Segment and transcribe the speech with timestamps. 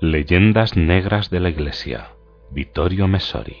[0.00, 2.10] Leyendas negras de la Iglesia.
[2.52, 3.56] Vittorio Messori.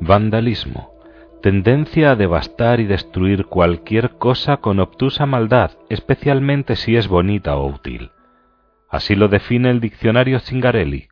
[0.00, 0.92] Vandalismo.
[1.40, 7.66] Tendencia a devastar y destruir cualquier cosa con obtusa maldad, especialmente si es bonita o
[7.68, 8.10] útil.
[8.90, 11.08] Así lo define el diccionario Zingarelli,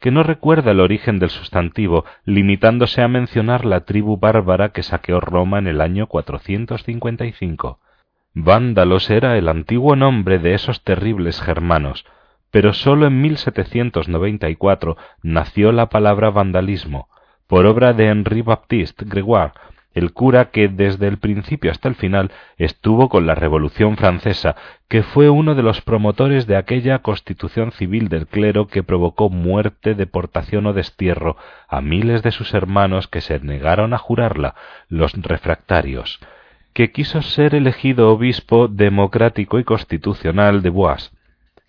[0.00, 5.20] que no recuerda el origen del sustantivo, limitándose a mencionar la tribu bárbara que saqueó
[5.20, 7.78] Roma en el año 455
[8.34, 12.04] Vándalos era el antiguo nombre de esos terribles germanos,
[12.50, 17.08] pero sólo en 1794 nació la palabra vandalismo,
[17.46, 19.52] por obra de Henri Baptiste Gregoire,
[19.94, 24.54] el cura que desde el principio hasta el final estuvo con la Revolución francesa,
[24.88, 29.94] que fue uno de los promotores de aquella constitución civil del clero que provocó muerte,
[29.94, 31.36] deportación o destierro
[31.68, 34.54] a miles de sus hermanos que se negaron a jurarla,
[34.88, 36.20] los refractarios
[36.78, 41.10] que quiso ser elegido obispo democrático y constitucional de Bois,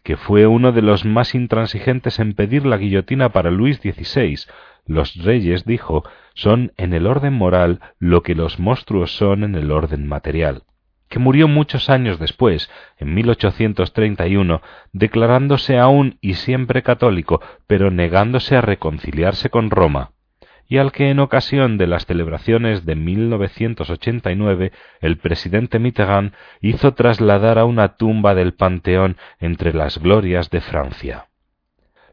[0.04, 4.38] que fue uno de los más intransigentes en pedir la guillotina para Luis XVI.
[4.86, 6.04] Los reyes, dijo,
[6.36, 10.62] son en el orden moral lo que los monstruos son en el orden material
[11.10, 14.62] que murió muchos años después, en 1831,
[14.94, 20.12] declarándose aún y siempre católico, pero negándose a reconciliarse con Roma
[20.70, 27.58] y al que en ocasión de las celebraciones de 1989 el presidente Mitterrand hizo trasladar
[27.58, 31.26] a una tumba del Panteón entre las glorias de Francia.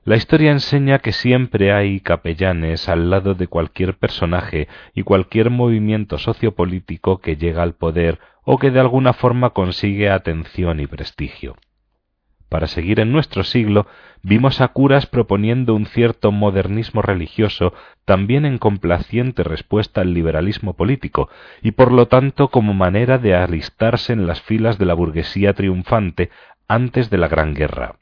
[0.04, 6.16] La historia enseña que siempre hay capellanes al lado de cualquier personaje y cualquier movimiento
[6.16, 11.56] sociopolítico que llega al poder o que de alguna forma consigue atención y prestigio.
[12.48, 13.86] Para seguir en nuestro siglo,
[14.22, 21.28] vimos a curas proponiendo un cierto modernismo religioso también en complaciente respuesta al liberalismo político,
[21.60, 26.30] y por lo tanto como manera de alistarse en las filas de la burguesía triunfante
[26.68, 27.96] antes de la Gran Guerra.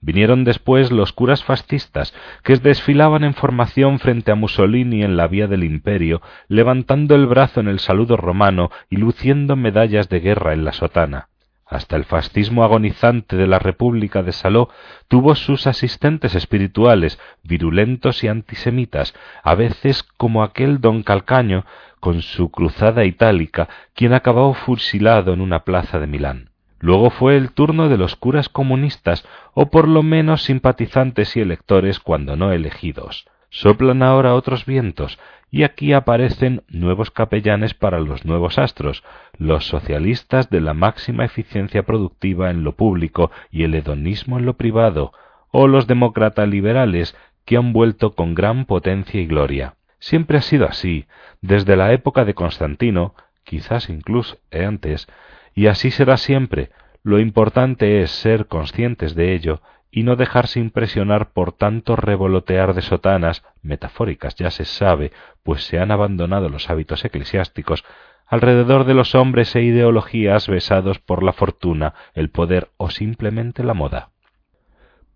[0.00, 5.46] Vinieron después los curas fascistas, que desfilaban en formación frente a Mussolini en la vía
[5.46, 10.64] del imperio, levantando el brazo en el saludo romano y luciendo medallas de guerra en
[10.64, 11.29] la sotana.
[11.70, 14.70] Hasta el fascismo agonizante de la República de Saló
[15.06, 19.14] tuvo sus asistentes espirituales, virulentos y antisemitas,
[19.44, 21.64] a veces como aquel don Calcaño
[22.00, 26.50] con su cruzada itálica, quien acabó fusilado en una plaza de Milán.
[26.80, 32.00] Luego fue el turno de los curas comunistas, o por lo menos simpatizantes y electores
[32.00, 33.26] cuando no elegidos.
[33.50, 35.18] Soplan ahora otros vientos,
[35.50, 39.02] y aquí aparecen nuevos capellanes para los nuevos astros,
[39.36, 44.56] los socialistas de la máxima eficiencia productiva en lo público y el hedonismo en lo
[44.56, 45.12] privado,
[45.50, 49.74] o los demócratas liberales que han vuelto con gran potencia y gloria.
[49.98, 51.06] Siempre ha sido así,
[51.40, 55.08] desde la época de Constantino, quizás incluso antes,
[55.54, 56.70] y así será siempre.
[57.02, 62.82] Lo importante es ser conscientes de ello y no dejarse impresionar por tanto revolotear de
[62.82, 65.12] sotanas, metafóricas ya se sabe,
[65.42, 67.84] pues se han abandonado los hábitos eclesiásticos,
[68.26, 73.74] alrededor de los hombres e ideologías besados por la fortuna, el poder o simplemente la
[73.74, 74.10] moda.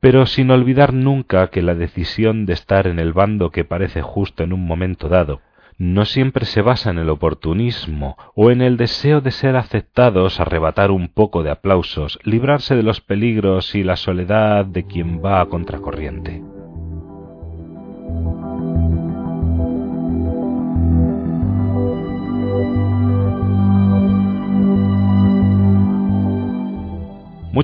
[0.01, 4.43] Pero sin olvidar nunca que la decisión de estar en el bando que parece justo
[4.43, 5.41] en un momento dado,
[5.79, 10.91] no siempre se basa en el oportunismo o en el deseo de ser aceptados, arrebatar
[10.91, 15.47] un poco de aplausos, librarse de los peligros y la soledad de quien va a
[15.47, 16.43] contracorriente.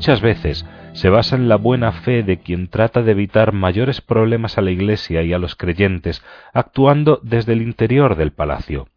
[0.01, 4.57] Muchas veces se basa en la buena fe de quien trata de evitar mayores problemas
[4.57, 6.25] a la Iglesia y a los creyentes,
[6.55, 8.89] actuando desde el interior del palacio.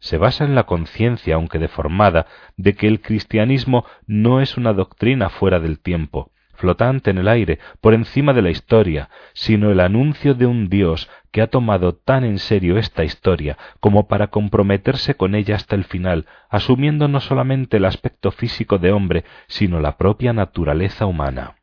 [0.00, 5.28] Se basa en la conciencia, aunque deformada, de que el cristianismo no es una doctrina
[5.28, 10.34] fuera del tiempo, flotante en el aire, por encima de la historia, sino el anuncio
[10.34, 15.34] de un Dios que ha tomado tan en serio esta historia como para comprometerse con
[15.34, 20.32] ella hasta el final, asumiendo no solamente el aspecto físico de hombre, sino la propia
[20.32, 21.56] naturaleza humana.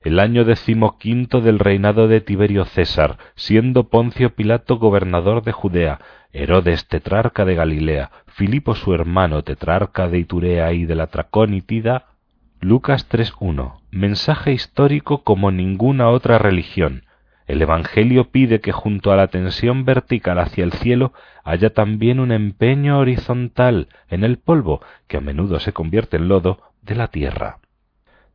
[0.00, 5.98] El año decimoquinto del reinado de Tiberio César, siendo Poncio Pilato gobernador de Judea,
[6.32, 12.15] Herodes tetrarca de Galilea, Filipo su hermano tetrarca de Iturea y de la Traconitida,
[12.62, 13.80] Lucas 3.1.
[13.90, 17.04] Mensaje histórico como ninguna otra religión.
[17.46, 21.12] El Evangelio pide que junto a la tensión vertical hacia el cielo
[21.44, 26.60] haya también un empeño horizontal en el polvo, que a menudo se convierte en lodo,
[26.80, 27.58] de la tierra.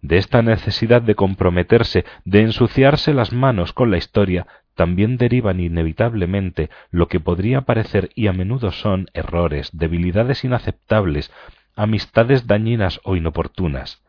[0.01, 4.45] De esta necesidad de comprometerse, de ensuciarse las manos con la historia,
[4.75, 11.31] también derivan inevitablemente lo que podría parecer y a menudo son errores, debilidades inaceptables,
[11.75, 14.01] amistades dañinas o inoportunas.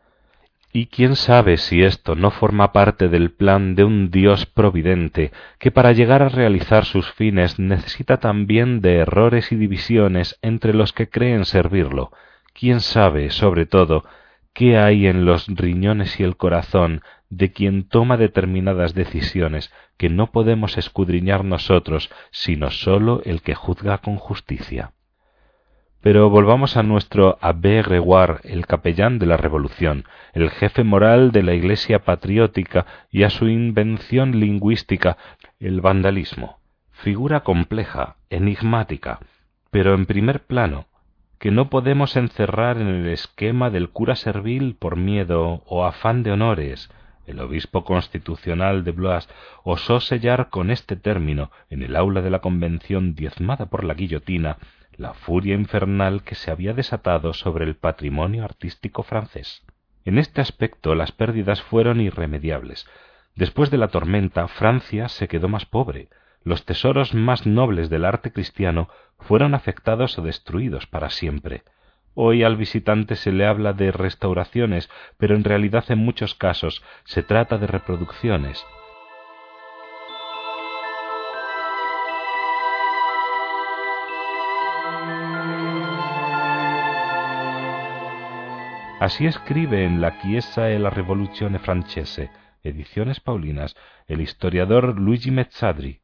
[0.75, 5.69] Y quién sabe si esto no forma parte del plan de un Dios providente que
[5.69, 11.09] para llegar a realizar sus fines necesita también de errores y divisiones entre los que
[11.09, 12.11] creen servirlo.
[12.53, 14.03] Quién sabe, sobre todo,
[14.51, 20.31] qué hay en los riñones y el corazón de quien toma determinadas decisiones que no
[20.31, 24.91] podemos escudriñar nosotros, sino sólo el que juzga con justicia.
[26.03, 30.03] Pero volvamos a nuestro Abbé Gregoire, el capellán de la Revolución,
[30.33, 35.15] el jefe moral de la Iglesia patriótica y a su invención lingüística,
[35.61, 36.59] el vandalismo.
[36.91, 39.19] Figura compleja, enigmática,
[39.71, 40.87] pero en primer plano,
[41.39, 46.33] que no podemos encerrar en el esquema del cura servil por miedo o afán de
[46.33, 46.91] honores,
[47.27, 49.29] el obispo constitucional de Blois
[49.63, 54.57] osó sellar con este término, en el aula de la convención diezmada por la guillotina,
[54.97, 59.63] la furia infernal que se había desatado sobre el patrimonio artístico francés.
[60.05, 62.85] En este aspecto las pérdidas fueron irremediables.
[63.35, 66.09] Después de la tormenta, Francia se quedó más pobre.
[66.43, 71.63] Los tesoros más nobles del arte cristiano fueron afectados o destruidos para siempre.
[72.15, 77.23] Hoy al visitante se le habla de restauraciones, pero en realidad en muchos casos se
[77.23, 78.63] trata de reproducciones.
[89.03, 92.31] Así escribe en La Chiesa e la Rivoluzione Francese,
[92.63, 93.75] ediciones Paulinas,
[94.07, 95.99] el historiador Luigi Mezzadri,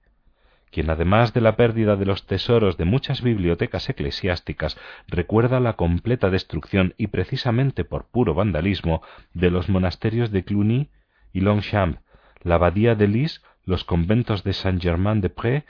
[0.69, 6.29] quien además de la pérdida de los tesoros de muchas bibliotecas eclesiásticas recuerda la completa
[6.29, 9.01] destrucción y precisamente por puro vandalismo
[9.33, 10.89] de los monasterios de Cluny
[11.31, 11.99] y Longchamp,
[12.41, 15.63] la abadía de Lis, los conventos de Saint-Germain-des-Prés,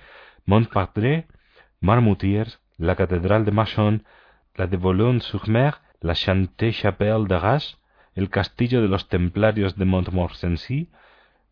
[0.47, 1.27] Montmartre,
[1.79, 4.03] Marmoutiers, la catedral de Machon,
[4.55, 7.77] la de Boulogne-sur-Mer la Chantée-Chapelle d'Arras,
[8.15, 10.89] el castillo de los templarios de Montmorency,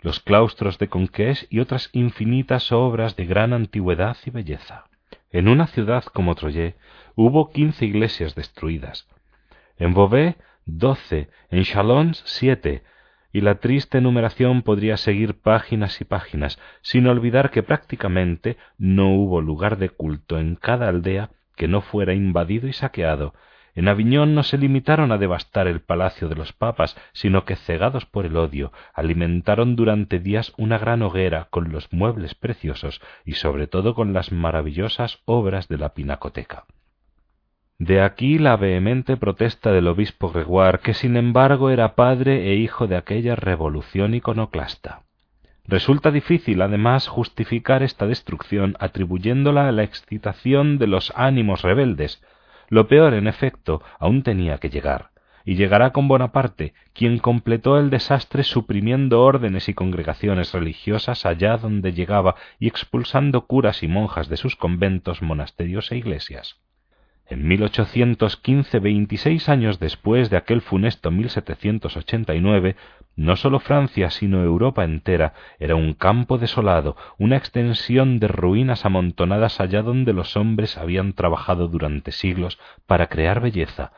[0.02, 4.86] los claustros de Conques y otras infinitas obras de gran antigüedad y belleza.
[5.32, 6.76] En una ciudad como Troyes
[7.16, 9.08] hubo quince iglesias destruidas.
[9.78, 10.36] En Beauvais
[10.66, 12.84] doce, en Chalons siete,
[13.34, 19.42] y la triste enumeración podría seguir páginas y páginas, sin olvidar que prácticamente no hubo
[19.42, 23.34] lugar de culto en cada aldea que no fuera invadido y saqueado,
[23.78, 28.08] en Aviñón no se limitaron a devastar el palacio de los papas, sino que, cegados
[28.08, 33.68] por el odio, alimentaron durante días una gran hoguera con los muebles preciosos y sobre
[33.68, 36.66] todo con las maravillosas obras de la pinacoteca.
[37.78, 42.88] De aquí la vehemente protesta del obispo Gregoire, que sin embargo era padre e hijo
[42.88, 45.04] de aquella revolución iconoclasta.
[45.66, 52.24] Resulta difícil, además, justificar esta destrucción atribuyéndola a la excitación de los ánimos rebeldes,
[52.70, 55.12] lo peor, en efecto, aún tenía que llegar,
[55.46, 61.94] y llegará con Bonaparte, quien completó el desastre suprimiendo órdenes y congregaciones religiosas allá donde
[61.94, 66.60] llegaba y expulsando curas y monjas de sus conventos, monasterios e iglesias.
[67.30, 72.78] En 1815, veintiséis años después de aquel funesto 1789,
[73.18, 79.60] no sólo Francia, sino Europa entera era un campo desolado, una extensión de ruinas amontonadas
[79.60, 83.92] allá donde los hombres habían trabajado durante siglos para crear belleza,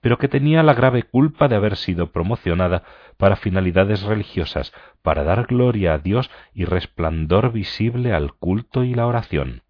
[0.00, 2.82] pero que tenía la grave culpa de haber sido promocionada
[3.18, 9.06] para finalidades religiosas, para dar gloria a Dios y resplandor visible al culto y la
[9.06, 9.64] oración.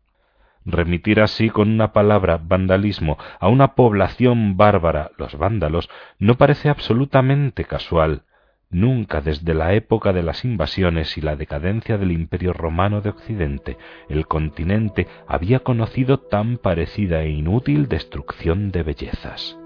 [0.65, 7.65] Remitir así con una palabra vandalismo a una población bárbara, los vándalos, no parece absolutamente
[7.65, 8.23] casual.
[8.71, 13.77] Nunca desde la época de las invasiones y la decadencia del Imperio romano de Occidente
[14.09, 19.59] el continente había conocido tan parecida e inútil destrucción de bellezas.